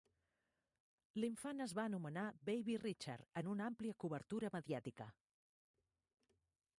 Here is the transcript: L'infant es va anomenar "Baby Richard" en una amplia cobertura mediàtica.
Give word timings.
L'infant 1.23 1.59
es 1.65 1.75
va 1.79 1.83
anomenar 1.89 2.23
"Baby 2.49 2.77
Richard" 2.85 3.29
en 3.43 3.51
una 3.53 3.67
amplia 3.73 3.99
cobertura 4.05 4.51
mediàtica. 4.59 5.11